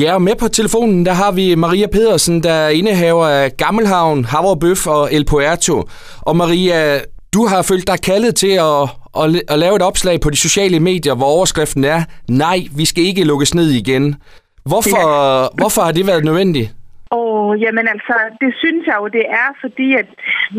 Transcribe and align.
Ja, 0.00 0.14
og 0.14 0.22
med 0.22 0.36
på 0.40 0.48
telefonen, 0.48 1.06
der 1.06 1.12
har 1.12 1.32
vi 1.32 1.54
Maria 1.54 1.86
Pedersen, 1.86 2.42
der 2.42 2.52
er 2.52 2.68
indehaver 2.68 3.26
af 3.26 3.56
Gammelhavn, 3.58 4.24
Havrebøf 4.24 4.86
og 4.86 5.12
El 5.12 5.24
Puerto. 5.30 5.76
Og 6.28 6.36
Maria, 6.36 6.98
du 7.34 7.40
har 7.50 7.62
følt 7.70 7.86
dig 7.86 7.98
kaldet 8.10 8.34
til 8.42 8.54
at, 8.70 8.82
at, 9.20 9.26
at 9.52 9.58
lave 9.58 9.76
et 9.76 9.82
opslag 9.90 10.16
på 10.20 10.30
de 10.30 10.36
sociale 10.36 10.80
medier, 10.80 11.14
hvor 11.14 11.30
overskriften 11.36 11.84
er, 11.84 12.00
nej, 12.28 12.58
vi 12.76 12.84
skal 12.84 13.04
ikke 13.04 13.24
lukkes 13.24 13.54
ned 13.54 13.70
igen. 13.82 14.04
Hvorfor, 14.70 15.02
ja. 15.08 15.48
hvorfor 15.60 15.82
har 15.82 15.92
det 15.92 16.06
været 16.06 16.24
nødvendigt? 16.24 16.68
Og 17.10 17.58
jamen 17.64 17.86
altså, 17.94 18.16
det 18.40 18.52
synes 18.62 18.86
jeg 18.86 18.96
jo, 19.00 19.06
det 19.18 19.24
er, 19.42 19.48
fordi 19.60 19.88
at 20.02 20.08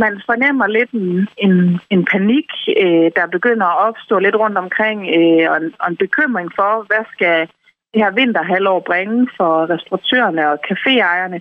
man 0.03 0.13
fornemmer 0.29 0.67
lidt 0.67 0.91
en, 0.91 1.27
en, 1.45 1.79
en 1.89 2.05
panik, 2.13 2.49
øh, 2.83 3.07
der 3.17 3.25
begynder 3.35 3.65
at 3.65 3.81
opstå 3.87 4.19
lidt 4.19 4.35
rundt 4.35 4.57
omkring, 4.57 4.99
øh, 5.17 5.43
og, 5.51 5.57
en, 5.61 5.73
og 5.79 5.87
en 5.91 5.97
bekymring 5.97 6.49
for, 6.59 6.71
hvad 6.89 7.03
skal 7.15 7.47
det 7.93 8.03
her 8.03 8.11
vinterhalvår 8.11 8.79
bringe 8.79 9.27
for 9.37 9.69
restauratørerne 9.69 10.49
og 10.51 10.57
caféejerne. 10.69 11.39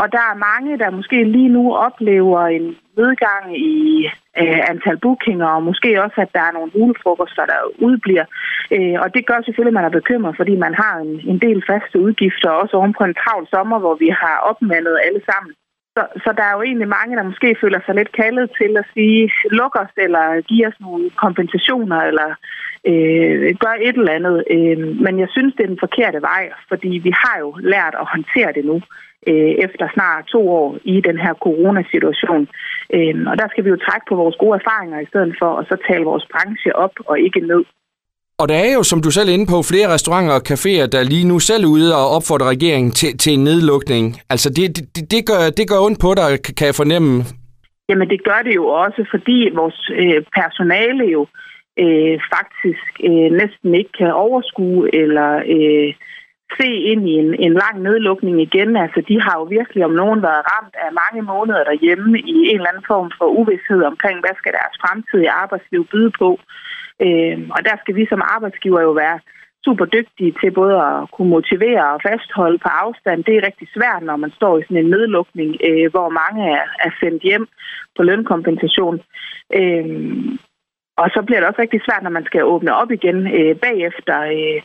Og 0.00 0.06
der 0.12 0.24
er 0.32 0.42
mange, 0.50 0.78
der 0.78 0.90
måske 0.98 1.24
lige 1.24 1.48
nu 1.48 1.76
oplever 1.76 2.40
en 2.46 2.76
nedgang 2.96 3.44
i 3.58 4.06
øh, 4.40 4.60
antal 4.70 4.98
bookinger, 5.04 5.46
og 5.46 5.62
måske 5.62 6.02
også, 6.04 6.18
at 6.20 6.34
der 6.36 6.42
er 6.48 6.52
nogle 6.52 6.72
julefrokoster, 6.76 7.44
der 7.52 7.60
udbliver. 7.86 8.26
Øh, 8.74 8.96
og 9.02 9.14
det 9.14 9.26
gør 9.26 9.38
selvfølgelig, 9.42 9.74
at 9.76 9.80
man 9.80 9.88
er 9.90 9.98
bekymret, 10.00 10.36
fordi 10.36 10.54
man 10.56 10.74
har 10.82 10.94
en, 11.04 11.12
en 11.30 11.38
del 11.46 11.62
faste 11.70 11.96
udgifter, 12.06 12.50
også 12.50 12.76
oven 12.76 12.94
på 12.98 13.04
en 13.04 13.18
travl 13.22 13.46
sommer, 13.54 13.78
hvor 13.78 13.94
vi 13.94 14.08
har 14.22 14.36
opmandet 14.50 14.96
alle 15.06 15.22
sammen. 15.30 15.52
Så, 15.96 16.02
så 16.24 16.30
der 16.38 16.44
er 16.46 16.54
jo 16.56 16.62
egentlig 16.62 16.88
mange, 16.88 17.16
der 17.16 17.30
måske 17.30 17.56
føler 17.62 17.80
sig 17.86 17.94
lidt 17.94 18.12
kaldet 18.12 18.46
til 18.60 18.72
at 18.80 18.86
sige, 18.94 19.30
luk 19.58 19.74
os, 19.82 19.94
eller 19.96 20.24
give 20.50 20.66
os 20.68 20.78
nogle 20.80 21.10
kompensationer, 21.22 22.00
eller 22.10 22.28
øh, 22.86 23.54
gør 23.62 23.74
et 23.80 23.96
eller 23.96 24.12
andet. 24.18 24.36
Øh, 24.54 24.78
men 25.04 25.14
jeg 25.22 25.28
synes, 25.30 25.54
det 25.54 25.62
er 25.64 25.72
den 25.72 25.84
forkerte 25.86 26.20
vej, 26.22 26.44
fordi 26.68 26.90
vi 27.06 27.12
har 27.22 27.36
jo 27.44 27.50
lært 27.74 27.94
at 28.00 28.10
håndtere 28.14 28.52
det 28.56 28.64
nu 28.64 28.76
øh, 29.28 29.52
efter 29.64 29.86
snart 29.94 30.24
to 30.34 30.40
år 30.60 30.78
i 30.84 31.00
den 31.08 31.18
her 31.24 31.34
coronasituation. 31.44 32.48
Øh, 32.96 33.14
og 33.30 33.34
der 33.40 33.46
skal 33.50 33.64
vi 33.64 33.70
jo 33.70 33.78
trække 33.86 34.06
på 34.08 34.14
vores 34.22 34.36
gode 34.42 34.58
erfaringer 34.60 34.98
i 35.00 35.10
stedet 35.10 35.34
for 35.40 35.50
at 35.58 35.66
så 35.70 35.76
tale 35.88 36.04
vores 36.04 36.26
branche 36.32 36.76
op 36.76 36.94
og 37.10 37.20
ikke 37.20 37.40
ned. 37.40 37.64
Og 38.40 38.48
der 38.48 38.54
er 38.54 38.72
jo, 38.78 38.82
som 38.82 39.02
du 39.02 39.10
selv 39.10 39.28
er 39.28 39.32
inde 39.32 39.50
på, 39.52 39.58
flere 39.70 39.92
restauranter 39.94 40.34
og 40.38 40.44
caféer, 40.50 40.86
der 40.94 41.10
lige 41.12 41.28
nu 41.28 41.38
selv 41.38 41.64
er 41.64 41.74
ude 41.76 41.90
og 42.00 42.06
opfordrer 42.16 42.48
regeringen 42.54 42.92
til, 42.92 43.18
til 43.18 43.32
en 43.34 43.44
nedlukning. 43.44 44.04
Altså, 44.32 44.48
det, 44.56 44.64
det, 44.94 45.10
det, 45.14 45.22
gør, 45.30 45.42
det 45.58 45.66
gør 45.70 45.80
ondt 45.86 46.00
på 46.00 46.10
dig, 46.20 46.28
kan 46.58 46.66
jeg 46.70 46.80
fornemme. 46.82 47.12
Jamen, 47.88 48.08
det 48.08 48.24
gør 48.24 48.40
det 48.44 48.54
jo 48.60 48.66
også, 48.66 49.02
fordi 49.10 49.38
vores 49.60 49.90
øh, 50.00 50.22
personale 50.40 51.04
jo 51.16 51.22
øh, 51.22 51.49
Øh, 51.78 52.20
faktisk 52.34 52.90
øh, 53.04 53.30
næsten 53.40 53.74
ikke 53.74 53.92
kan 53.98 54.12
overskue 54.12 54.94
eller 54.94 55.30
øh, 55.56 55.94
se 56.58 56.68
ind 56.92 57.08
i 57.08 57.14
en, 57.22 57.30
en 57.46 57.54
lang 57.62 57.76
nedlukning 57.82 58.42
igen. 58.42 58.76
Altså, 58.76 59.00
de 59.08 59.20
har 59.20 59.34
jo 59.38 59.44
virkelig 59.44 59.84
om 59.84 59.94
nogen 60.02 60.22
været 60.22 60.46
ramt 60.52 60.74
af 60.84 60.90
mange 61.02 61.22
måneder 61.32 61.64
derhjemme 61.64 62.18
i 62.18 62.36
en 62.50 62.56
eller 62.56 62.68
anden 62.68 62.90
form 62.92 63.10
for 63.18 63.26
uvidshed 63.40 63.82
omkring, 63.82 64.20
hvad 64.20 64.34
skal 64.36 64.52
deres 64.52 64.76
fremtidige 64.82 65.30
arbejdsliv 65.30 65.86
byde 65.92 66.12
på. 66.20 66.28
Øh, 67.04 67.38
og 67.56 67.60
der 67.68 67.76
skal 67.80 67.94
vi 67.94 68.04
som 68.08 68.22
arbejdsgiver 68.34 68.80
jo 68.80 68.90
være 68.90 69.18
super 69.64 69.84
dygtige 69.84 70.34
til 70.40 70.50
både 70.50 70.76
at 70.76 71.10
kunne 71.14 71.30
motivere 71.36 71.84
og 71.94 72.00
fastholde 72.08 72.58
på 72.58 72.68
afstand. 72.84 73.24
Det 73.24 73.36
er 73.36 73.46
rigtig 73.46 73.68
svært, 73.76 74.02
når 74.02 74.16
man 74.16 74.32
står 74.38 74.58
i 74.58 74.62
sådan 74.62 74.84
en 74.84 74.90
nedlukning, 74.90 75.50
øh, 75.68 75.90
hvor 75.90 76.08
mange 76.20 76.40
er, 76.56 76.64
er 76.86 76.90
sendt 77.00 77.22
hjem 77.22 77.46
på 77.96 78.02
lønkompensation. 78.02 79.00
Øh, 79.58 79.86
og 81.02 81.08
så 81.14 81.20
bliver 81.26 81.40
det 81.40 81.48
også 81.48 81.62
rigtig 81.62 81.80
svært, 81.86 82.02
når 82.04 82.16
man 82.18 82.28
skal 82.28 82.42
åbne 82.54 82.72
op 82.80 82.90
igen 82.98 83.18
øh, 83.38 83.52
bagefter. 83.66 84.16
Øh, 84.36 84.58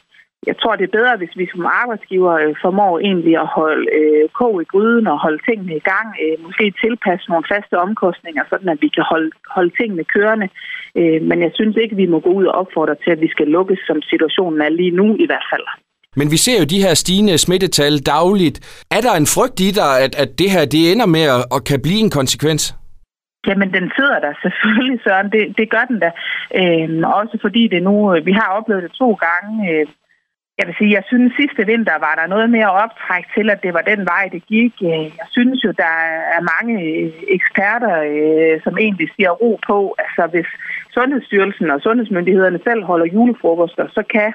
jeg 0.49 0.55
tror, 0.57 0.73
det 0.75 0.85
er 0.85 0.97
bedre, 0.99 1.19
hvis 1.21 1.37
vi 1.39 1.45
som 1.53 1.65
arbejdsgiver 1.81 2.33
øh, 2.43 2.53
formår 2.63 2.93
egentlig 3.09 3.35
at 3.43 3.49
holde 3.59 3.85
øh, 3.99 4.23
kog 4.39 4.53
i 4.61 4.69
gryden 4.71 5.07
og 5.11 5.17
holde 5.25 5.41
tingene 5.49 5.75
i 5.81 5.83
gang. 5.91 6.07
Øh, 6.23 6.35
måske 6.45 6.65
tilpasse 6.83 7.25
nogle 7.31 7.49
faste 7.53 7.75
omkostninger, 7.85 8.43
sådan 8.51 8.69
at 8.73 8.79
vi 8.85 8.89
kan 8.95 9.05
holde, 9.11 9.29
holde 9.55 9.71
tingene 9.79 10.03
kørende. 10.15 10.47
Øh, 10.99 11.19
men 11.29 11.37
jeg 11.45 11.51
synes 11.59 11.75
ikke, 11.83 11.95
vi 12.01 12.07
må 12.13 12.17
gå 12.19 12.31
ud 12.39 12.45
og 12.51 12.55
opfordre 12.61 12.95
til, 13.03 13.11
at 13.15 13.21
vi 13.25 13.29
skal 13.35 13.47
lukkes, 13.57 13.81
som 13.89 13.97
situationen 14.11 14.59
er 14.61 14.69
lige 14.69 14.95
nu 14.99 15.07
i 15.23 15.25
hvert 15.29 15.47
fald. 15.51 15.67
Men 16.19 16.31
vi 16.33 16.37
ser 16.45 16.57
jo 16.61 16.65
de 16.73 16.83
her 16.85 16.93
stigende 16.93 17.37
smittetal 17.37 17.93
dagligt. 17.99 18.57
Er 18.91 19.01
der 19.01 19.13
en 19.21 19.27
frygt 19.35 19.59
i 19.67 19.69
dig, 19.79 19.93
at, 20.05 20.13
at 20.23 20.29
det 20.39 20.49
her 20.55 20.65
det 20.65 20.91
ender 20.91 21.05
med 21.05 21.25
at, 21.35 21.41
at 21.55 21.61
kan 21.69 21.79
blive 21.81 21.99
en 22.05 22.09
konsekvens? 22.19 22.63
Jamen, 23.47 23.73
den 23.73 23.91
sidder 23.97 24.19
der 24.19 24.33
selvfølgelig, 24.43 24.99
Søren. 25.03 25.31
Det, 25.31 25.57
det 25.57 25.69
gør 25.69 25.85
den 25.91 25.99
da. 25.99 26.11
Øhm, 26.59 27.03
også 27.03 27.37
fordi 27.41 27.67
det 27.67 27.83
nu, 27.83 28.15
øh, 28.15 28.25
vi 28.25 28.31
har 28.31 28.49
oplevet 28.57 28.83
det 28.83 28.91
to 28.91 29.09
gange. 29.13 29.71
Øh, 29.71 29.85
jeg 30.59 30.67
vil 30.67 30.75
sige, 30.77 30.97
jeg 30.97 31.03
synes 31.07 31.33
sidste 31.39 31.65
vinter 31.65 31.97
var 32.07 32.15
der 32.19 32.27
noget 32.27 32.49
mere 32.49 32.71
optræk 32.83 33.25
til, 33.35 33.49
at 33.49 33.63
det 33.63 33.73
var 33.73 33.81
den 33.91 34.01
vej, 34.05 34.29
det 34.31 34.45
gik. 34.45 34.73
Øh, 34.83 35.05
jeg 35.19 35.27
synes 35.31 35.63
jo, 35.65 35.71
der 35.83 35.95
er 36.35 36.41
mange 36.53 36.73
øh, 36.83 37.11
eksperter, 37.37 37.95
øh, 38.13 38.61
som 38.63 38.77
egentlig 38.77 39.09
siger 39.15 39.31
ro 39.31 39.59
på. 39.67 39.95
Altså, 40.03 40.23
hvis 40.33 40.49
Sundhedsstyrelsen 40.97 41.69
og 41.71 41.81
sundhedsmyndighederne 41.81 42.59
selv 42.67 42.83
holder 42.83 43.05
julefrokoster, 43.05 43.87
så 43.87 44.03
kan 44.15 44.33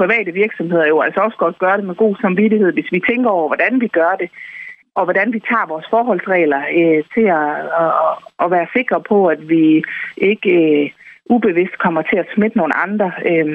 private 0.00 0.32
virksomheder 0.32 0.86
jo 0.86 1.00
altså 1.00 1.20
også 1.20 1.36
godt 1.44 1.58
gøre 1.58 1.76
det 1.76 1.84
med 1.84 1.94
god 1.94 2.14
samvittighed, 2.20 2.72
hvis 2.72 2.92
vi 2.92 3.00
tænker 3.08 3.30
over, 3.30 3.48
hvordan 3.48 3.80
vi 3.80 3.88
gør 3.88 4.12
det 4.22 4.28
og 4.94 5.04
hvordan 5.04 5.32
vi 5.32 5.40
tager 5.50 5.66
vores 5.72 5.86
forholdsregler 5.90 6.62
øh, 6.78 7.04
til 7.14 7.26
at, 7.40 7.50
at, 7.82 7.92
at 8.42 8.50
være 8.50 8.72
sikre 8.76 9.00
på, 9.10 9.26
at 9.26 9.48
vi 9.48 9.84
ikke 10.16 10.50
øh, 10.60 10.90
ubevidst 11.34 11.76
kommer 11.84 12.02
til 12.02 12.18
at 12.22 12.30
smitte 12.34 12.56
nogle 12.58 12.76
andre. 12.84 13.12
Øh, 13.30 13.46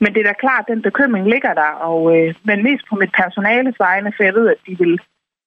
men 0.00 0.10
det 0.12 0.20
er 0.20 0.28
da 0.28 0.42
klart, 0.44 0.64
at 0.64 0.72
den 0.72 0.82
bekymring 0.82 1.26
ligger 1.34 1.54
der, 1.54 1.70
og, 1.88 2.00
øh, 2.16 2.34
men 2.48 2.62
mest 2.62 2.84
på 2.90 2.94
mit 3.02 3.12
personales 3.22 3.76
vegne, 3.86 4.12
for 4.16 4.22
jeg 4.24 4.34
ved, 4.34 4.48
at 4.48 4.60
de 4.66 4.74
vil 4.82 4.94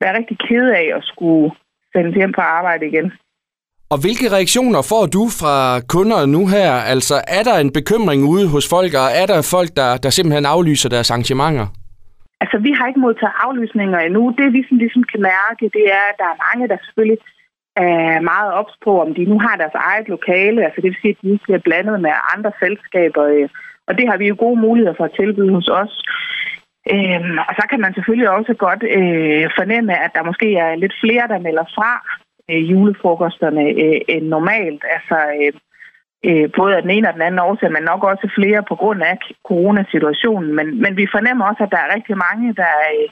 være 0.01 0.17
rigtig 0.17 0.37
kede 0.47 0.75
af 0.81 0.87
at 0.97 1.03
skulle 1.03 1.51
sendes 1.93 2.15
hjem 2.15 2.31
på 2.31 2.41
arbejde 2.41 2.87
igen. 2.87 3.11
Og 3.89 3.97
hvilke 4.01 4.31
reaktioner 4.35 4.81
får 4.81 5.05
du 5.05 5.23
fra 5.39 5.55
kunder 5.93 6.25
nu 6.25 6.47
her? 6.47 6.71
Altså, 6.93 7.15
er 7.27 7.43
der 7.43 7.57
en 7.57 7.71
bekymring 7.71 8.23
ude 8.23 8.47
hos 8.49 8.69
folk, 8.69 8.93
og 8.93 9.07
er 9.21 9.25
der 9.25 9.49
folk, 9.55 9.69
der, 9.75 9.97
der 9.97 10.09
simpelthen 10.09 10.45
aflyser 10.45 10.89
deres 10.89 11.11
arrangementer? 11.11 11.67
Altså, 12.41 12.57
vi 12.57 12.71
har 12.77 12.87
ikke 12.87 13.05
modtaget 13.05 13.39
aflysninger 13.45 13.99
endnu. 13.99 14.23
Det, 14.37 14.45
vi 14.45 14.57
ligesom, 14.57 14.67
sådan, 14.67 14.83
ligesom 14.83 15.03
kan 15.11 15.21
mærke, 15.21 15.63
det 15.77 15.85
er, 15.97 16.03
at 16.11 16.17
der 16.21 16.29
er 16.31 16.41
mange, 16.47 16.67
der 16.71 16.77
selvfølgelig 16.85 17.19
er 17.75 18.19
meget 18.31 18.49
ops 18.59 18.75
på, 18.85 18.91
om 19.01 19.13
de 19.17 19.23
nu 19.31 19.37
har 19.45 19.55
deres 19.55 19.77
eget 19.89 20.07
lokale. 20.15 20.65
Altså, 20.65 20.81
det 20.81 20.89
vil 20.89 21.01
sige, 21.01 21.15
at 21.15 21.21
de 21.21 21.31
ikke 21.31 21.43
bliver 21.47 21.65
blandet 21.67 22.01
med 22.01 22.13
andre 22.33 22.51
selskaber. 22.63 23.23
Øh. 23.35 23.49
Og 23.87 23.97
det 23.97 24.05
har 24.09 24.17
vi 24.17 24.27
jo 24.27 24.35
gode 24.39 24.59
muligheder 24.65 24.97
for 24.97 25.05
at 25.05 25.15
tilbyde 25.19 25.53
hos 25.57 25.67
os. 25.81 25.93
Øhm, 26.93 27.37
og 27.47 27.53
så 27.59 27.63
kan 27.69 27.79
man 27.81 27.93
selvfølgelig 27.93 28.29
også 28.29 28.53
godt 28.65 28.83
øh, 28.97 29.45
fornemme, 29.59 29.93
at 30.05 30.11
der 30.15 30.29
måske 30.29 30.55
er 30.55 30.75
lidt 30.75 30.95
flere, 31.03 31.27
der 31.27 31.45
melder 31.47 31.65
fra 31.75 31.91
øh, 32.51 32.71
julefrokosterne 32.71 33.63
øh, 33.83 33.99
end 34.13 34.25
normalt. 34.35 34.83
Altså, 34.95 35.17
øh, 35.39 35.53
øh, 36.29 36.47
både 36.59 36.75
af 36.75 36.81
den 36.81 36.91
ene 36.91 37.07
og 37.09 37.13
den 37.13 37.27
anden 37.27 37.45
årsag, 37.47 37.71
men 37.71 37.83
nok 37.83 38.03
også 38.03 38.27
flere 38.37 38.61
på 38.69 38.75
grund 38.81 39.01
af 39.03 39.17
coronasituationen. 39.49 40.55
Men, 40.57 40.67
men 40.83 40.97
vi 40.97 41.13
fornemmer 41.15 41.45
også, 41.45 41.63
at 41.63 41.73
der 41.75 41.81
er 41.81 41.95
rigtig 41.95 42.17
mange, 42.27 42.47
der 42.61 42.73
øh, 42.93 43.09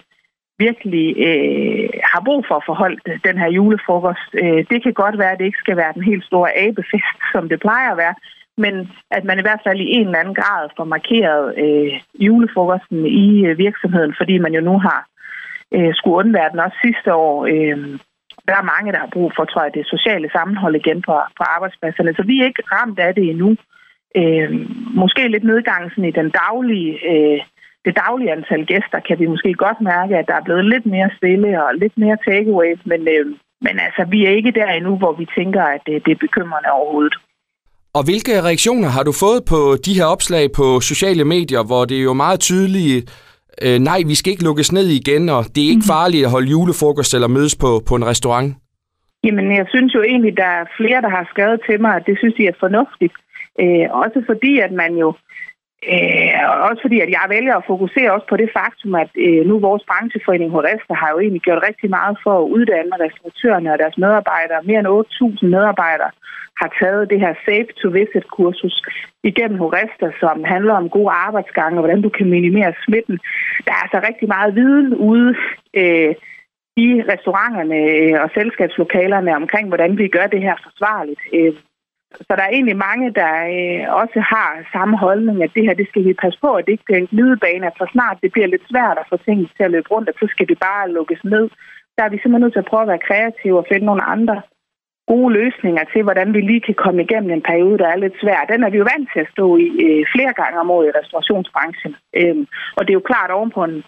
virkelig 0.68 1.08
øh, 1.28 1.90
har 2.12 2.22
brug 2.28 2.42
for 2.48 2.56
at 2.58 2.68
forholde 2.70 3.00
den 3.28 3.38
her 3.42 3.50
julefrokost. 3.58 4.30
Øh, 4.44 4.62
det 4.72 4.84
kan 4.84 4.94
godt 4.94 5.18
være, 5.22 5.32
at 5.32 5.40
det 5.40 5.46
ikke 5.46 5.64
skal 5.66 5.78
være 5.78 5.94
den 5.98 6.04
helt 6.04 6.26
store 6.30 6.50
abefest, 6.66 7.18
som 7.34 7.44
det 7.50 7.60
plejer 7.60 7.90
at 7.92 7.98
være, 7.98 8.16
men 8.58 8.74
at 9.12 9.24
man 9.24 9.40
i 9.40 9.46
hvert 9.46 9.64
fald 9.68 9.80
i 9.80 9.92
en 9.98 10.06
eller 10.06 10.20
anden 10.20 10.40
grad 10.42 10.70
får 10.78 10.84
markeret 10.96 11.44
øh, 11.64 11.94
julefrokosten 12.28 13.06
i 13.06 13.46
øh, 13.46 13.58
virksomheden, 13.58 14.14
fordi 14.20 14.38
man 14.38 14.54
jo 14.54 14.62
nu 14.62 14.80
har 14.80 15.02
øh, 15.76 15.92
skulle 15.96 16.18
undvære 16.22 16.52
den 16.52 16.60
også 16.60 16.78
sidste 16.86 17.14
år. 17.14 17.46
Øh, 17.54 18.00
der 18.48 18.56
er 18.58 18.72
mange, 18.74 18.92
der 18.92 19.00
har 19.00 19.12
brug 19.16 19.32
for, 19.36 19.46
tror 19.46 19.64
jeg, 19.64 19.74
det 19.74 19.94
sociale 19.96 20.30
sammenhold 20.36 20.76
igen 20.76 21.00
på, 21.08 21.14
på 21.38 21.44
arbejdspladserne. 21.56 22.14
Så 22.18 22.24
vi 22.30 22.36
er 22.42 22.46
ikke 22.46 22.64
ramt 22.76 23.00
af 23.00 23.16
det 23.16 23.26
endnu. 23.30 23.50
Øh, 24.20 24.50
måske 25.02 25.28
lidt 25.28 25.44
nedgang 25.52 25.84
sådan 25.92 26.10
i 26.12 26.18
den 26.20 26.30
daglige, 26.44 26.92
øh, 27.12 27.40
det 27.86 27.94
daglige 28.04 28.32
antal 28.32 28.66
gæster, 28.66 29.00
kan 29.08 29.20
vi 29.20 29.26
måske 29.34 29.54
godt 29.54 29.80
mærke, 29.82 30.14
at 30.18 30.28
der 30.28 30.36
er 30.36 30.48
blevet 30.48 30.66
lidt 30.66 30.86
mere 30.86 31.10
stille 31.18 31.64
og 31.64 31.70
lidt 31.76 31.96
mere 32.04 32.18
takeaway, 32.28 32.72
men, 32.86 33.02
øh, 33.16 33.26
men 33.66 33.76
altså, 33.86 34.02
vi 34.14 34.26
er 34.26 34.30
ikke 34.30 34.52
der 34.60 34.70
endnu, 34.70 34.94
hvor 34.98 35.14
vi 35.22 35.26
tænker, 35.38 35.64
at 35.76 35.82
det, 35.86 36.06
det 36.06 36.12
er 36.12 36.26
bekymrende 36.26 36.70
overhovedet. 36.72 37.16
Og 37.98 38.04
hvilke 38.04 38.42
reaktioner 38.42 38.90
har 38.96 39.04
du 39.04 39.14
fået 39.26 39.42
på 39.54 39.60
de 39.86 39.98
her 39.98 40.06
opslag 40.06 40.46
på 40.60 40.80
sociale 40.92 41.26
medier, 41.36 41.64
hvor 41.64 41.86
det 41.86 41.98
er 41.98 42.08
jo 42.10 42.14
meget 42.14 42.40
tydeligt 42.40 43.12
øh, 43.66 43.80
nej, 43.80 44.00
vi 44.08 44.16
skal 44.16 44.32
ikke 44.32 44.44
lukkes 44.44 44.72
ned 44.72 44.88
igen, 44.88 45.30
og 45.30 45.44
det 45.54 45.62
er 45.64 45.70
ikke 45.74 45.88
mhm. 45.88 45.94
farligt 45.96 46.26
at 46.26 46.32
holde 46.32 46.52
julefrokost 46.56 47.14
eller 47.14 47.28
mødes 47.28 47.56
på, 47.56 47.82
på 47.88 47.96
en 47.96 48.06
restaurant? 48.06 48.56
Jamen, 49.24 49.48
jeg 49.60 49.66
synes 49.70 49.96
jo 49.96 50.02
egentlig, 50.02 50.38
der 50.38 50.52
er 50.60 50.66
flere, 50.78 51.02
der 51.02 51.10
har 51.10 51.28
skrevet 51.32 51.60
til 51.70 51.82
mig, 51.82 51.96
at 51.96 52.06
det 52.08 52.16
synes 52.18 52.36
de 52.40 52.48
er 52.48 52.58
fornuftigt. 52.60 53.16
Øh, 53.62 53.86
også 54.04 54.20
fordi, 54.30 54.54
at 54.60 54.72
man 54.72 54.92
jo 55.04 55.10
Øh, 55.92 56.34
også 56.70 56.82
fordi, 56.86 56.98
at 57.06 57.10
jeg 57.18 57.26
vælger 57.36 57.56
at 57.56 57.68
fokusere 57.72 58.14
også 58.16 58.28
på 58.30 58.38
det 58.38 58.50
faktum, 58.58 58.96
at 59.04 59.12
øh, 59.26 59.42
nu 59.50 59.60
vores 59.60 59.84
brancheforening 59.90 60.52
Horesta 60.52 60.94
har 61.02 61.10
jo 61.12 61.20
egentlig 61.20 61.42
gjort 61.42 61.66
rigtig 61.70 61.90
meget 61.90 62.16
for 62.24 62.34
at 62.40 62.50
uddanne 62.56 62.96
restauratørerne 63.04 63.74
og 63.74 63.80
deres 63.80 63.98
medarbejdere. 63.98 64.64
Mere 64.70 64.80
end 64.80 64.88
8.000 65.44 65.46
medarbejdere 65.56 66.12
har 66.62 66.70
taget 66.82 67.10
det 67.12 67.20
her 67.20 67.34
Safe 67.46 67.72
to 67.82 67.88
Visit 67.90 68.28
kursus 68.38 68.76
igennem 69.24 69.58
Horesta, 69.64 70.08
som 70.20 70.44
handler 70.44 70.74
om 70.74 70.90
gode 70.90 71.12
arbejdsgange 71.28 71.78
og 71.78 71.84
hvordan 71.84 72.02
du 72.02 72.10
kan 72.10 72.30
minimere 72.30 72.74
smitten. 72.86 73.18
Der 73.66 73.72
er 73.74 73.82
altså 73.86 74.00
rigtig 74.08 74.28
meget 74.28 74.56
viden 74.56 74.96
ude 74.96 75.36
øh, 75.82 76.16
i 76.78 76.90
restauranterne 77.14 77.80
øh, 78.02 78.16
og 78.24 78.30
selskabslokalerne 78.34 79.36
omkring, 79.36 79.68
hvordan 79.68 79.98
vi 79.98 80.08
gør 80.08 80.28
det 80.28 80.42
her 80.42 80.56
forsvarligt. 80.64 81.22
Øh, 81.34 81.54
så 82.28 82.34
der 82.38 82.44
er 82.46 82.56
egentlig 82.56 82.78
mange, 82.88 83.08
der 83.22 83.34
øh, 83.58 83.96
også 84.02 84.20
har 84.34 84.50
samme 84.76 84.96
holdning, 85.06 85.38
at 85.44 85.52
det 85.56 85.64
her, 85.66 85.74
det 85.74 85.88
skal 85.90 86.04
vi 86.06 86.22
passe 86.24 86.40
på, 86.46 86.50
at 86.56 86.66
det 86.66 86.72
ikke 86.72 86.88
bliver 86.88 87.02
en 87.02 87.12
glidebane, 87.14 87.68
at 87.68 87.76
så 87.78 87.86
snart 87.92 88.18
det 88.24 88.32
bliver 88.32 88.48
lidt 88.48 88.66
svært 88.72 88.98
at 89.00 89.10
få 89.10 89.18
ting 89.18 89.40
til 89.56 89.64
at 89.66 89.72
løbe 89.72 89.92
rundt, 89.94 90.10
at 90.10 90.20
så 90.22 90.28
skal 90.30 90.48
det 90.52 90.60
bare 90.60 90.92
lukkes 90.98 91.24
ned. 91.24 91.46
Der 91.96 92.04
er 92.04 92.10
vi 92.10 92.18
simpelthen 92.18 92.42
nødt 92.42 92.54
til 92.54 92.66
at 92.66 92.72
prøve 92.72 92.86
at 92.86 92.92
være 92.94 93.08
kreative 93.08 93.58
og 93.58 93.66
finde 93.72 93.86
nogle 93.86 94.04
andre 94.16 94.42
gode 95.08 95.34
løsninger 95.40 95.84
til, 95.94 96.04
hvordan 96.04 96.34
vi 96.34 96.42
lige 96.42 96.66
kan 96.68 96.78
komme 96.84 97.04
igennem 97.04 97.32
en 97.32 97.48
periode, 97.52 97.78
der 97.78 97.88
er 97.88 98.04
lidt 98.04 98.16
svær. 98.22 98.50
Den 98.52 98.64
er 98.64 98.70
vi 98.70 98.78
jo 98.78 98.88
vant 98.94 99.10
til 99.14 99.20
at 99.20 99.32
stå 99.36 99.58
i 99.58 99.68
øh, 99.88 100.06
flere 100.16 100.34
gange 100.42 100.60
om 100.60 100.72
året 100.72 100.88
i 100.88 100.98
restaurationsbranchen. 101.00 101.96
Øhm, 102.20 102.46
og 102.78 102.82
det 102.82 102.90
er 102.92 103.00
jo 103.02 103.10
klart 103.12 103.32
oven 103.32 103.52
på 103.52 103.64
en, 103.64 103.84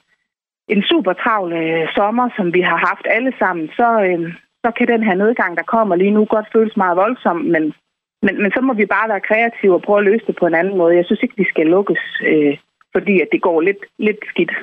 en 0.74 0.82
super 0.92 1.14
travl 1.14 1.54
øh, 1.54 1.88
sommer, 1.96 2.30
som 2.38 2.54
vi 2.54 2.62
har 2.62 2.78
haft 2.90 3.06
alle 3.16 3.34
sammen, 3.40 3.68
så, 3.80 3.88
øh, 4.08 4.34
så 4.64 4.70
kan 4.78 4.88
den 4.88 5.04
her 5.04 5.16
nedgang, 5.24 5.58
der 5.58 5.72
kommer 5.76 5.96
lige 5.96 6.16
nu, 6.18 6.26
godt 6.26 6.48
føles 6.54 6.78
meget 6.78 6.98
voldsom, 6.98 7.38
men 7.54 7.74
men, 8.26 8.36
men 8.42 8.52
så 8.56 8.62
må 8.62 8.74
vi 8.74 8.86
bare 8.86 9.10
være 9.10 9.28
kreative 9.30 9.74
og 9.74 9.82
prøve 9.82 10.00
at 10.00 10.08
løse 10.10 10.26
det 10.28 10.36
på 10.40 10.46
en 10.48 10.56
anden 10.60 10.78
måde. 10.78 10.96
Jeg 10.96 11.06
synes 11.06 11.24
ikke, 11.24 11.38
vi 11.38 11.48
skal 11.54 11.66
lukkes, 11.76 12.04
øh, 12.30 12.58
fordi 12.96 13.16
at 13.22 13.30
det 13.32 13.42
går 13.42 13.62
lidt, 13.62 13.82
lidt 14.08 14.22
skidt. 14.32 14.54